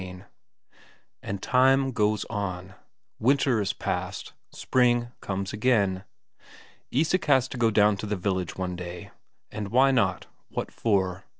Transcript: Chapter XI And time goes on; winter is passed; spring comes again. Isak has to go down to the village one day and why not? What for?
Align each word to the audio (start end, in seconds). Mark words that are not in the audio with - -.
Chapter 0.01 0.13
XI 0.17 0.23
And 1.21 1.41
time 1.43 1.91
goes 1.91 2.25
on; 2.27 2.73
winter 3.19 3.61
is 3.61 3.71
passed; 3.71 4.33
spring 4.51 5.09
comes 5.21 5.53
again. 5.53 6.05
Isak 6.89 7.25
has 7.25 7.47
to 7.49 7.57
go 7.59 7.69
down 7.69 7.97
to 7.97 8.07
the 8.07 8.15
village 8.15 8.57
one 8.57 8.75
day 8.75 9.11
and 9.51 9.67
why 9.67 9.91
not? 9.91 10.25
What 10.49 10.71
for? 10.71 11.25